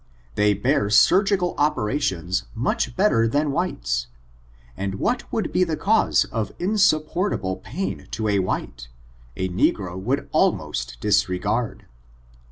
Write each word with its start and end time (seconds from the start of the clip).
They 0.33 0.55
bear 0.55 0.89
surgical 0.89 1.53
operations 1.59 2.45
much 2.55 2.95
better 2.95 3.27
than 3.27 3.51
whites; 3.51 4.07
and 4.75 4.95
what 4.95 5.31
would 5.31 5.51
be 5.51 5.63
the 5.63 5.77
cause 5.77 6.25
of 6.31 6.55
insup 6.57 7.05
portable 7.05 7.57
pain 7.57 8.07
to 8.09 8.27
a 8.27 8.39
white, 8.39 8.87
a 9.37 9.47
negro 9.49 10.01
would 10.01 10.27
almost 10.31 10.97
dis 11.01 11.29
regard. 11.29 11.85